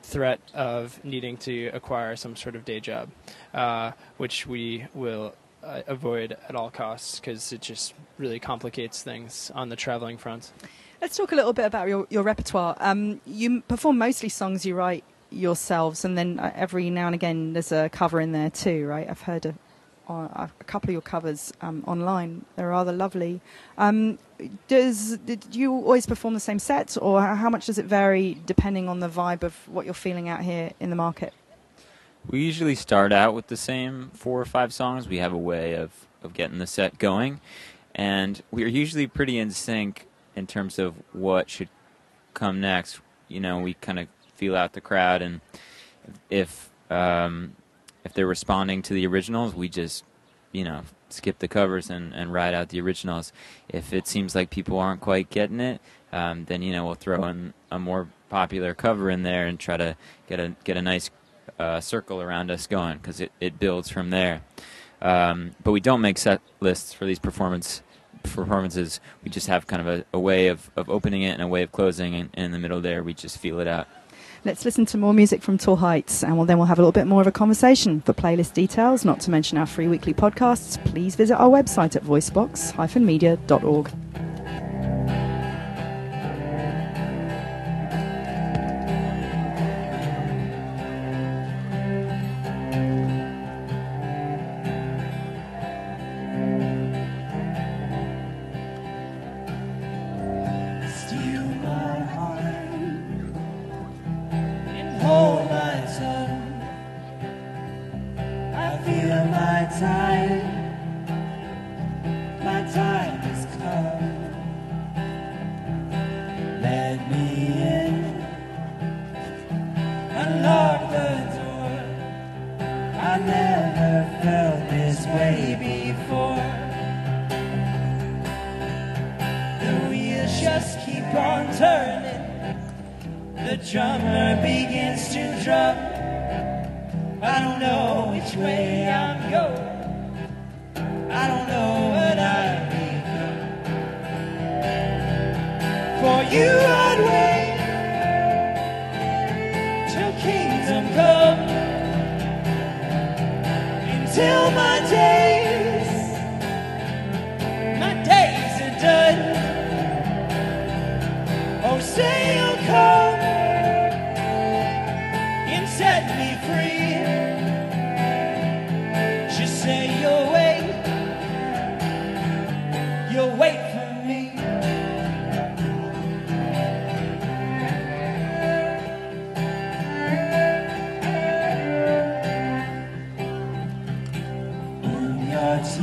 [0.02, 3.10] threat of needing to acquire some sort of day job,
[3.54, 9.52] uh, which we will uh, avoid at all costs because it just really complicates things
[9.56, 10.52] on the traveling front.
[11.02, 12.76] Let's talk a little bit about your, your repertoire.
[12.80, 17.54] Um, you perform mostly songs you write yourselves, and then uh, every now and again
[17.54, 19.08] there's a cover in there too, right?
[19.10, 19.54] I've heard a,
[20.10, 22.46] a couple of your covers um, online.
[22.56, 23.42] They're rather lovely.
[23.78, 24.18] Um,
[24.68, 28.88] does did you always perform the same set, or how much does it vary depending
[28.90, 31.34] on the vibe of what you're feeling out here in the market?
[32.30, 35.08] We usually start out with the same four or five songs.
[35.08, 37.40] We have a way of, of getting the set going.
[37.96, 41.70] And we are usually pretty in sync in terms of what should
[42.34, 43.00] come next.
[43.30, 45.42] You know, we kind of feel out the crowd, and
[46.30, 47.56] if um,
[48.06, 50.04] if they're responding to the originals, we just,
[50.52, 53.34] you know, skip the covers and, and ride out the originals.
[53.68, 55.82] If it seems like people aren't quite getting it,
[56.14, 59.78] um, then you know we'll throw in a more popular cover in there and try
[59.78, 61.10] to get a get a nice
[61.60, 64.42] uh, circle around us going because it, it builds from there.
[65.02, 67.84] Um, but we don't make set lists for these performance
[68.24, 69.00] performances.
[69.24, 71.64] We just have kind of a, a way of, of opening it and a way
[71.64, 73.88] of closing, and, and in the middle there we just feel it out.
[74.46, 76.92] Let's listen to more music from Tall Heights, and we'll, then we'll have a little
[76.92, 78.02] bit more of a conversation.
[78.02, 82.04] For playlist details, not to mention our free weekly podcasts, please visit our website at
[82.04, 83.92] voicebox-media.org.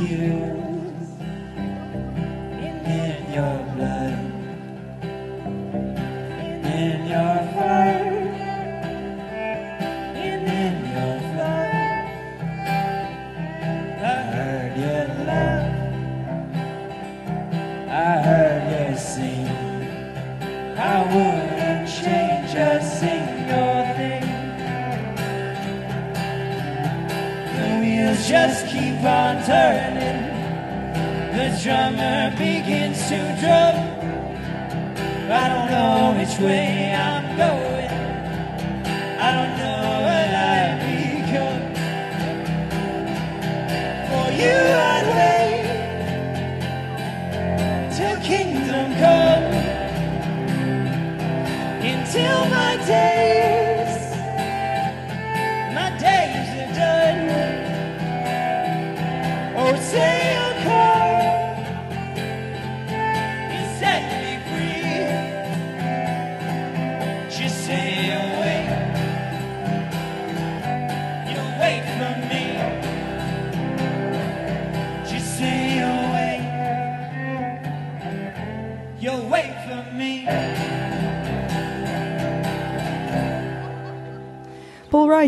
[0.07, 0.54] your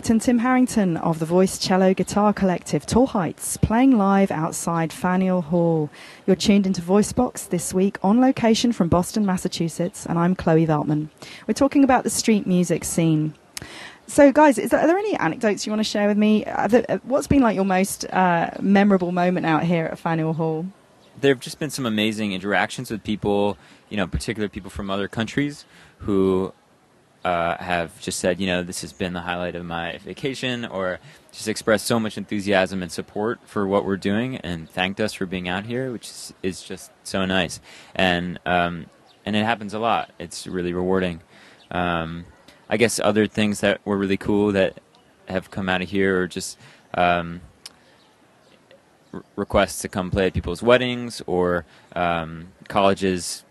[0.09, 5.41] and Tim Harrington of the Voice Cello Guitar Collective Tall Heights playing live outside Faneuil
[5.41, 5.89] Hall.
[6.25, 11.09] You're tuned into Voicebox this week on location from Boston, Massachusetts, and I'm Chloe Veltman.
[11.47, 13.33] We're talking about the street music scene.
[14.07, 16.43] So, guys, there, are there any anecdotes you want to share with me?
[16.69, 20.65] There- uh, What's been like your most uh, memorable moment out here at Faneuil Hall?
[21.19, 23.57] there have just been some amazing interactions with people,
[23.89, 25.65] you know, particular people from other countries
[25.99, 26.53] who
[27.23, 30.99] uh, have just said, you know, this has been the highlight of my vacation, or
[31.31, 35.25] just expressed so much enthusiasm and support for what we're doing, and thanked us for
[35.25, 37.59] being out here, which is, is just so nice.
[37.95, 38.87] And um,
[39.25, 40.11] and it happens a lot.
[40.19, 41.21] It's really rewarding.
[41.69, 42.25] Um,
[42.69, 44.79] I guess other things that were really cool that
[45.27, 46.57] have come out of here are just.
[46.93, 47.41] Um,
[49.35, 51.65] requests to come play at people's weddings or
[51.95, 53.43] um, colleges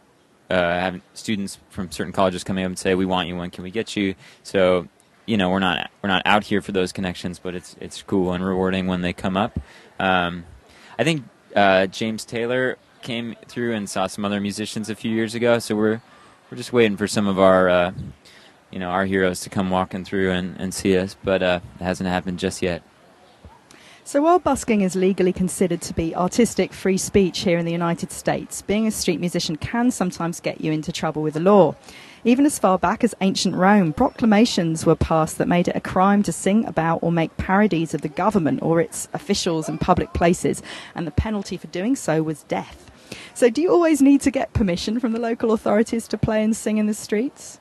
[0.54, 3.36] having students from certain colleges coming up and say, "We want you.
[3.36, 4.88] When can we get you?" So,
[5.26, 8.32] you know, we're not we're not out here for those connections, but it's it's cool
[8.32, 9.58] and rewarding when they come up.
[9.98, 10.44] Um,
[10.98, 11.24] I think
[11.54, 15.76] uh, James Taylor came through and saw some other musicians a few years ago, so
[15.76, 16.00] we're
[16.50, 17.92] we're just waiting for some of our uh,
[18.70, 21.84] you know our heroes to come walking through and, and see us, but uh, it
[21.84, 22.82] hasn't happened just yet.
[24.06, 28.12] So, while busking is legally considered to be artistic free speech here in the United
[28.12, 31.74] States, being a street musician can sometimes get you into trouble with the law.
[32.22, 36.22] Even as far back as ancient Rome, proclamations were passed that made it a crime
[36.22, 40.62] to sing about or make parodies of the government or its officials in public places,
[40.94, 42.88] and the penalty for doing so was death.
[43.34, 46.56] So, do you always need to get permission from the local authorities to play and
[46.56, 47.58] sing in the streets?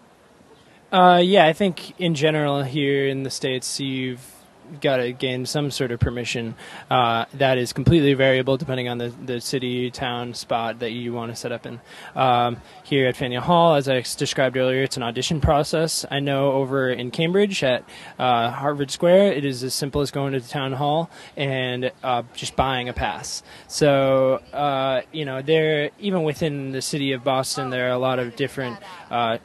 [0.92, 4.35] Uh, yeah, I think in general here in the states, you've
[4.82, 6.56] got to gain some sort of permission.
[6.90, 11.32] Uh, that is completely variable depending on the, the city, town, spot that you want
[11.32, 11.80] to set up in.
[12.16, 16.06] Um, here at Faneuil Hall, as I described earlier, it's an audition process.
[16.10, 17.84] I know over in Cambridge at
[18.20, 22.24] uh, Harvard Square, it is as simple as going to the town hall and uh,
[22.34, 23.44] just buying a pass.
[23.68, 28.20] So, uh, you know, there even within the city of Boston, there are a lot
[28.20, 28.80] of different.
[29.10, 29.38] Uh,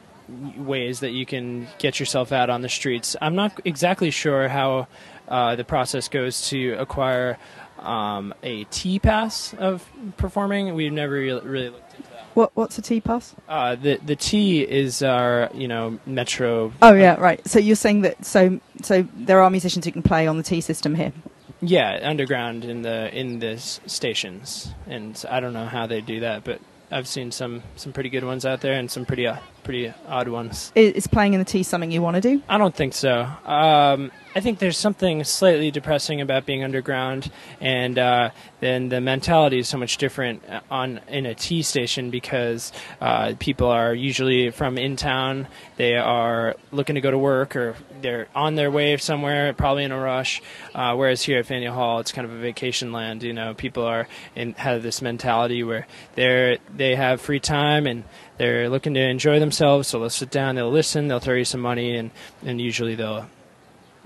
[0.57, 3.15] ways that you can get yourself out on the streets.
[3.21, 4.87] I'm not exactly sure how
[5.31, 7.37] uh, the process goes to acquire
[7.79, 10.75] um, a T pass of performing.
[10.75, 12.25] We've never really, really looked into that.
[12.33, 13.33] What, what's a T pass?
[13.47, 16.73] Uh, the the T is our you know metro.
[16.81, 17.45] Oh yeah, right.
[17.47, 20.59] So you're saying that so so there are musicians who can play on the T
[20.59, 21.13] system here.
[21.61, 26.43] Yeah, underground in the in the stations, and I don't know how they do that,
[26.43, 26.59] but
[26.91, 30.27] I've seen some some pretty good ones out there and some pretty uh, pretty odd
[30.27, 30.73] ones.
[30.75, 32.41] Is playing in the T something you want to do?
[32.49, 33.21] I don't think so.
[33.45, 37.29] Um, I think there's something slightly depressing about being underground,
[37.59, 38.29] and uh,
[38.61, 42.71] then the mentality is so much different uh, on in a T station because
[43.01, 45.49] uh, people are usually from in town.
[45.75, 49.91] They are looking to go to work, or they're on their way somewhere, probably in
[49.91, 50.41] a rush.
[50.73, 53.23] Uh, whereas here at Faneuil Hall, it's kind of a vacation land.
[53.23, 58.05] You know, people are in have this mentality where they're they have free time and
[58.37, 61.59] they're looking to enjoy themselves, so they'll sit down, they'll listen, they'll throw you some
[61.59, 62.11] money, and
[62.45, 63.27] and usually they'll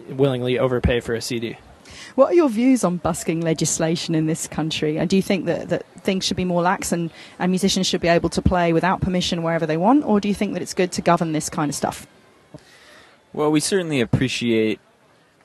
[0.09, 1.57] willingly overpay for a CD.
[2.15, 4.97] What are your views on busking legislation in this country?
[4.97, 8.01] And do you think that, that things should be more lax and, and musicians should
[8.01, 10.05] be able to play without permission wherever they want?
[10.05, 12.07] Or do you think that it's good to govern this kind of stuff?
[13.33, 14.79] Well, we certainly appreciate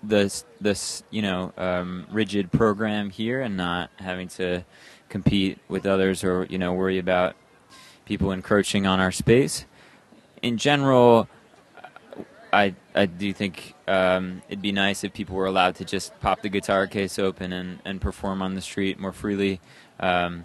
[0.02, 4.64] this this you know um, rigid program here and not having to
[5.10, 7.36] compete with others or you know worry about
[8.06, 9.66] people encroaching on our space.
[10.40, 11.28] In general,
[12.52, 16.42] I I do think um, it'd be nice if people were allowed to just pop
[16.42, 19.60] the guitar case open and, and perform on the street more freely.
[19.98, 20.44] Um,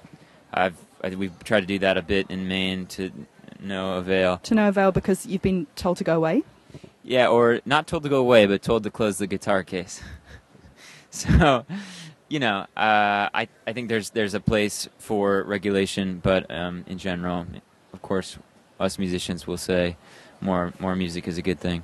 [0.54, 3.12] I've I, we've tried to do that a bit in Maine to
[3.60, 4.38] no avail.
[4.44, 6.44] To no avail because you've been told to go away?
[7.04, 10.02] Yeah, or not told to go away, but told to close the guitar case.
[11.10, 11.66] so,
[12.30, 16.98] you know, uh, I I think there's there's a place for regulation, but um, in
[16.98, 17.46] general,
[17.94, 18.38] of course,
[18.80, 19.98] us musicians will say
[20.42, 21.84] more more music is a good thing.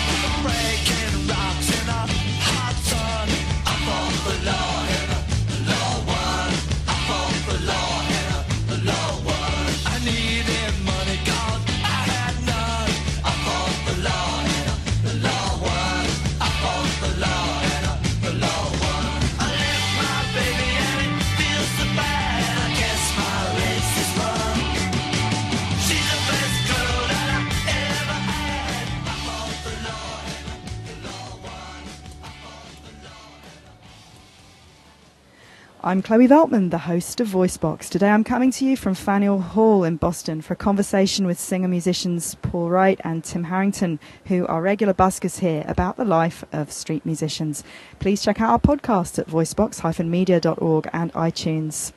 [35.83, 37.89] I'm Chloe Veltman, the host of Voicebox.
[37.89, 41.67] Today I'm coming to you from Faneuil Hall in Boston for a conversation with singer
[41.67, 46.71] musicians Paul Wright and Tim Harrington, who are regular buskers here, about the life of
[46.71, 47.63] street musicians.
[47.97, 51.93] Please check out our podcast at voicebox-media.org and iTunes.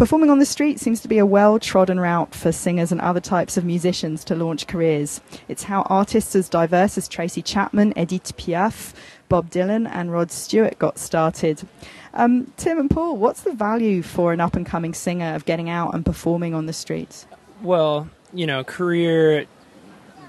[0.00, 3.20] Performing on the street seems to be a well trodden route for singers and other
[3.20, 5.20] types of musicians to launch careers.
[5.46, 8.94] It's how artists as diverse as Tracy Chapman, Edith Piaf,
[9.28, 11.68] Bob Dylan, and Rod Stewart got started.
[12.14, 15.68] Um, Tim and Paul, what's the value for an up and coming singer of getting
[15.68, 17.26] out and performing on the streets?
[17.60, 19.44] Well, you know, career,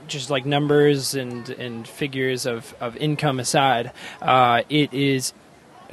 [0.05, 5.31] just like numbers and and figures of of income aside, uh, it is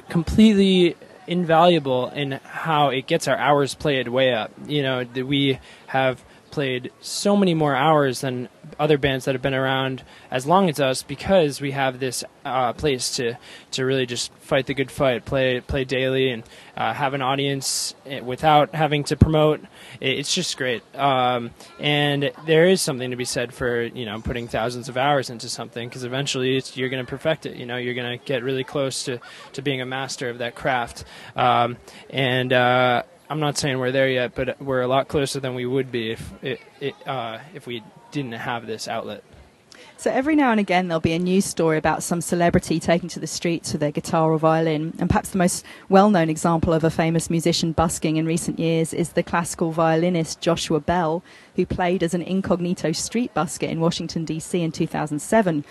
[0.08, 0.96] completely
[1.28, 4.50] invaluable in how it gets our hours played way up.
[4.66, 6.24] You know, we have
[6.58, 8.48] played so many more hours than
[8.80, 12.72] other bands that have been around as long as us because we have this uh,
[12.72, 13.34] place to
[13.70, 16.42] to really just fight the good fight, play play daily, and
[16.76, 19.60] uh, have an audience eh, without having to promote.
[20.00, 24.48] It's just great, um, and there is something to be said for you know putting
[24.48, 27.54] thousands of hours into something because eventually you're going to perfect it.
[27.54, 29.20] You know, you're going to get really close to
[29.52, 31.04] to being a master of that craft,
[31.36, 31.76] um,
[32.10, 32.52] and.
[32.52, 35.92] Uh, I'm not saying we're there yet, but we're a lot closer than we would
[35.92, 39.22] be if it, it, uh, if we didn't have this outlet.
[39.96, 43.20] So every now and again there'll be a news story about some celebrity taking to
[43.20, 44.94] the streets with their guitar or violin.
[44.98, 49.10] And perhaps the most well-known example of a famous musician busking in recent years is
[49.10, 51.22] the classical violinist Joshua Bell,
[51.56, 54.62] who played as an incognito street busker in Washington D.C.
[54.62, 55.64] in 2007.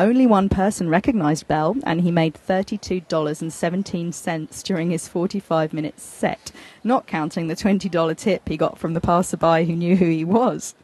[0.00, 7.06] Only one person recognized Bell, and he made $32.17 during his 45 minute set, not
[7.06, 10.74] counting the $20 tip he got from the passerby who knew who he was.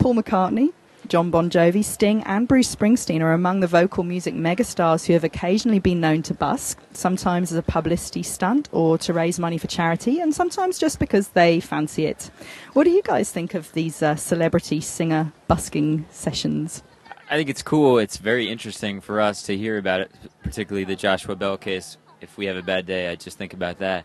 [0.00, 0.72] Paul McCartney,
[1.06, 5.22] John Bon Jovi, Sting, and Bruce Springsteen are among the vocal music megastars who have
[5.22, 9.68] occasionally been known to busk, sometimes as a publicity stunt or to raise money for
[9.68, 12.32] charity, and sometimes just because they fancy it.
[12.72, 16.82] What do you guys think of these uh, celebrity singer busking sessions?
[17.30, 17.98] I think it's cool.
[17.98, 20.10] It's very interesting for us to hear about it,
[20.42, 21.96] particularly the Joshua Bell case.
[22.20, 24.04] If we have a bad day, I just think about that.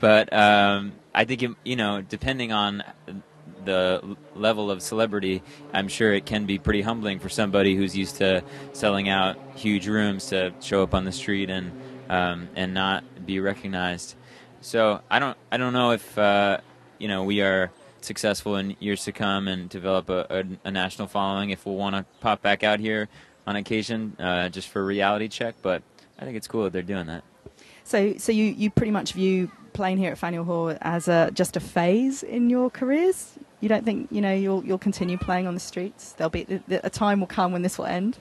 [0.00, 2.84] But um, I think it, you know, depending on
[3.64, 5.42] the level of celebrity,
[5.72, 8.44] I'm sure it can be pretty humbling for somebody who's used to
[8.74, 11.72] selling out huge rooms to show up on the street and
[12.10, 14.14] um, and not be recognized.
[14.60, 16.58] So I don't I don't know if uh,
[16.98, 21.08] you know we are successful in years to come and develop a, a, a national
[21.08, 23.08] following if we'll want to pop back out here
[23.46, 25.54] on occasion uh, just for a reality check.
[25.62, 25.82] But
[26.18, 27.24] I think it's cool that they're doing that.
[27.84, 31.56] So, so you, you pretty much view playing here at Faneuil Hall as a, just
[31.56, 33.38] a phase in your careers?
[33.60, 36.12] You don't think you know you'll you'll continue playing on the streets?
[36.12, 38.18] There'll be a time will come when this will end.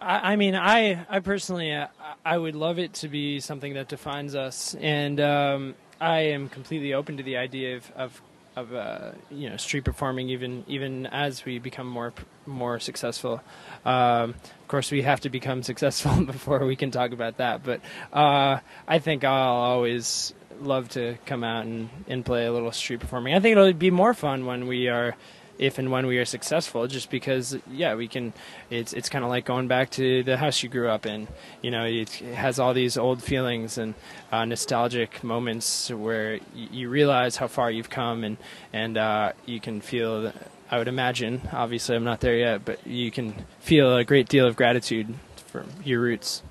[0.00, 1.88] I, I mean, I, I personally, uh,
[2.24, 6.94] I would love it to be something that defines us, and um, I am completely
[6.94, 8.22] open to the idea of, of,
[8.56, 12.12] of uh, you know, street performing, even even as we become more
[12.46, 13.40] more successful.
[13.84, 17.62] Um, of course, we have to become successful before we can talk about that.
[17.64, 17.80] But
[18.12, 23.00] uh, I think I'll always love to come out and, and play a little street
[23.00, 23.34] performing.
[23.34, 25.16] I think it'll be more fun when we are,
[25.62, 28.32] if and when we are successful, just because yeah, we can.
[28.68, 31.28] It's it's kind of like going back to the house you grew up in.
[31.62, 33.94] You know, it, has all these old feelings and
[34.32, 38.36] uh, nostalgic moments where you realize how far you've come, and
[38.72, 40.32] and uh, you can feel.
[40.68, 41.42] I would imagine.
[41.52, 45.14] Obviously, I'm not there yet, but you can feel a great deal of gratitude
[45.46, 46.42] for your roots.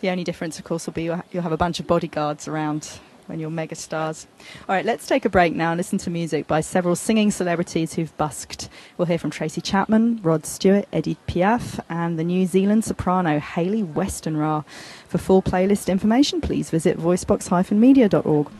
[0.00, 3.40] The only difference, of course, will be you'll have a bunch of bodyguards around when
[3.40, 4.26] you're mega stars.
[4.68, 7.94] All right, let's take a break now and listen to music by several singing celebrities
[7.94, 8.68] who've busked.
[8.96, 13.82] We'll hear from Tracy Chapman, Rod Stewart, Edith Piaf, and the New Zealand soprano Hayley
[13.82, 14.64] Westenra.
[15.08, 18.50] For full playlist information, please visit voicebox-media.org.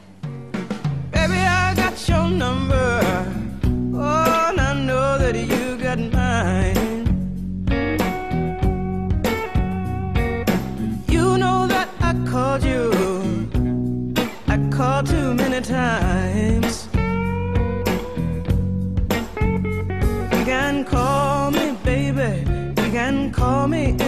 [1.13, 1.35] Baby,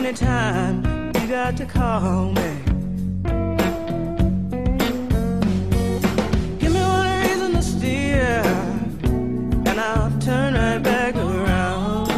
[0.09, 0.83] anytime.
[1.17, 2.51] You got to call me.
[6.59, 8.43] Give me one reason to steer,
[9.69, 12.09] and I'll turn right back around.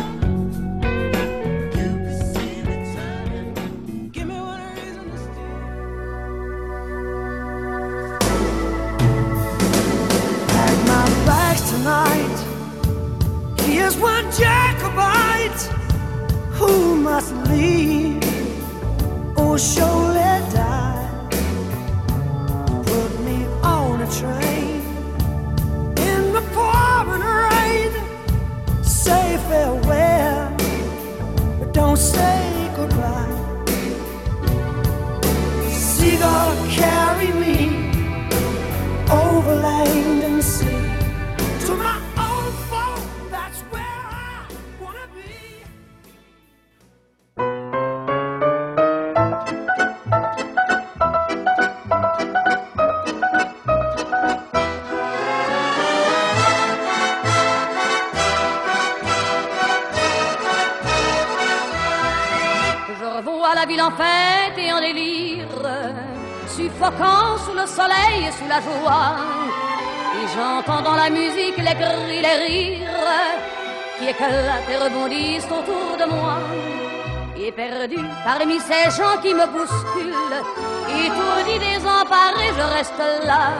[4.12, 5.60] Give me one reason to steer.
[10.46, 12.38] Pack my bags tonight.
[13.62, 14.79] Here's one Jacobite
[16.60, 18.22] who must leave
[19.38, 19.89] or surely
[74.20, 76.36] qui éclatent et rebondissent autour de moi.
[77.36, 80.42] Et perdu parmi ces gens qui me bousculent,
[81.04, 83.52] étourdi, désemparé, je reste là.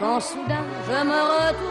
[0.00, 1.69] Quand soudain je me retourne,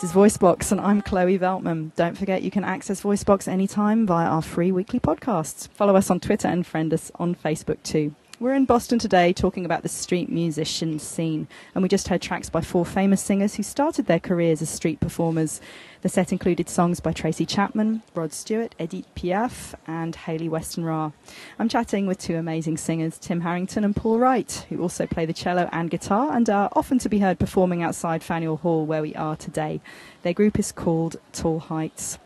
[0.00, 1.92] This is VoiceBox, and I'm Chloe Veltman.
[1.96, 5.68] Don't forget you can access VoiceBox anytime via our free weekly podcasts.
[5.70, 8.14] Follow us on Twitter and friend us on Facebook too.
[8.40, 12.48] We're in Boston today talking about the street musician scene, and we just heard tracks
[12.48, 15.60] by four famous singers who started their careers as street performers.
[16.02, 21.12] The set included songs by Tracy Chapman, Rod Stewart, Edith Piaf, and Hayley Westenra.
[21.58, 25.32] I'm chatting with two amazing singers, Tim Harrington and Paul Wright, who also play the
[25.32, 29.16] cello and guitar and are often to be heard performing outside Faneuil Hall, where we
[29.16, 29.80] are today.
[30.22, 32.20] Their group is called Tall Heights.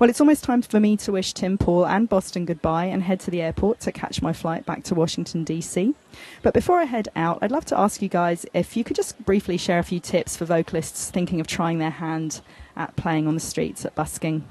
[0.00, 3.20] Well, it's almost time for me to wish Tim, Paul, and Boston goodbye and head
[3.20, 5.94] to the airport to catch my flight back to Washington, D.C.
[6.40, 9.22] But before I head out, I'd love to ask you guys if you could just
[9.26, 12.40] briefly share a few tips for vocalists thinking of trying their hand
[12.76, 14.44] at playing on the streets at busking.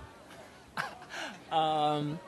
[1.52, 2.20] Um,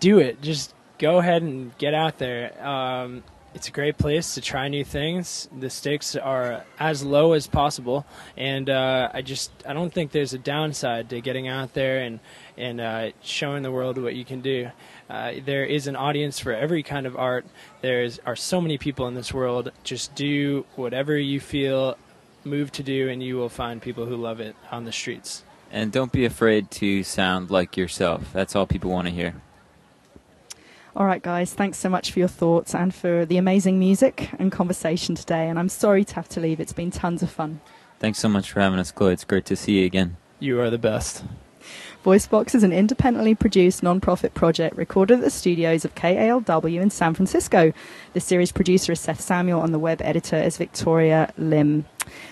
[0.00, 0.42] do it.
[0.42, 2.60] Just go ahead and get out there.
[2.66, 3.22] Um,
[3.54, 5.48] it's a great place to try new things.
[5.56, 8.04] The stakes are as low as possible,
[8.36, 12.18] and uh, I just I don't think there's a downside to getting out there and
[12.58, 14.70] and uh, showing the world what you can do.
[15.08, 17.46] Uh, there is an audience for every kind of art.
[17.80, 19.70] There's are so many people in this world.
[19.84, 21.96] Just do whatever you feel
[22.42, 25.44] moved to do, and you will find people who love it on the streets.
[25.70, 28.32] And don't be afraid to sound like yourself.
[28.32, 29.34] That's all people want to hear.
[30.96, 34.52] All right, guys, thanks so much for your thoughts and for the amazing music and
[34.52, 35.48] conversation today.
[35.48, 36.60] And I'm sorry to have to leave.
[36.60, 37.60] It's been tons of fun.
[37.98, 39.12] Thanks so much for having us, Chloe.
[39.12, 40.18] It's great to see you again.
[40.38, 41.24] You are the best.
[42.04, 47.14] VoiceBox is an independently produced non-profit project recorded at the studios of KALW in San
[47.14, 47.72] Francisco.
[48.12, 51.86] The series producer is Seth Samuel and the web editor is Victoria Lim.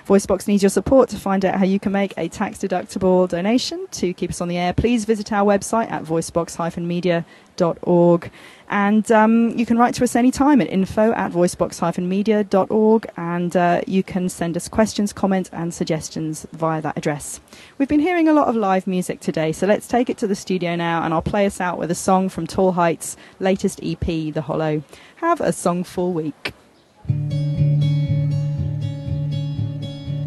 [0.06, 4.12] VoiceBox needs your support to find out how you can make a tax-deductible donation to
[4.14, 4.72] keep us on the air.
[4.72, 8.30] Please visit our website at voicebox-media.org.
[8.68, 14.02] And um, you can write to us anytime at info at voicebox-media.org and uh, you
[14.02, 17.42] can send us questions, comments and suggestions via that address.
[17.76, 20.34] We've been hearing a lot of live music today, so let's take it to the
[20.34, 24.00] studio now and I'll play us out with a song from Tall Heights' latest EP,
[24.00, 24.82] The Hollow.
[25.16, 26.54] Have a songful week.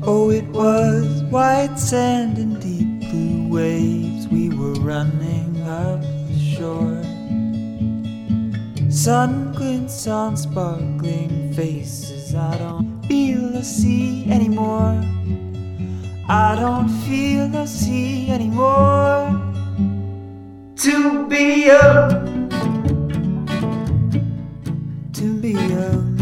[0.08, 4.28] Oh, it was white sand and deep blue waves.
[4.28, 7.02] We were running up the shore.
[8.92, 12.36] Sun glints on sparkling faces.
[12.36, 15.02] I don't feel or sea anymore.
[16.30, 19.32] I don't feel or sea anymore.
[20.76, 22.50] To be young.
[25.14, 26.15] To be young.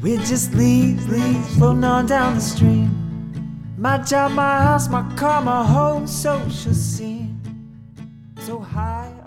[0.00, 3.74] We're just leaves, leaves floating on down the stream.
[3.76, 7.40] My job, my house, my car, my whole social scene.
[8.40, 9.17] So high.